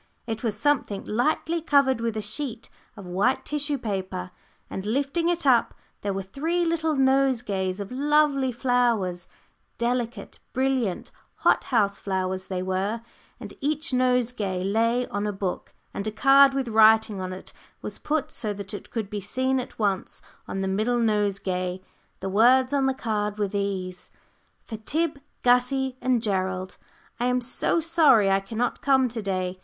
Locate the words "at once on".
19.59-20.61